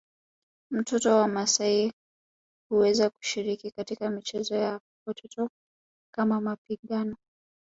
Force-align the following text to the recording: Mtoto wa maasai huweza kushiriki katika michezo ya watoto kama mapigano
Mtoto 0.71 1.15
wa 1.15 1.27
maasai 1.27 1.93
huweza 2.69 3.09
kushiriki 3.09 3.71
katika 3.71 4.09
michezo 4.09 4.55
ya 4.55 4.79
watoto 5.05 5.49
kama 6.13 6.41
mapigano 6.41 7.17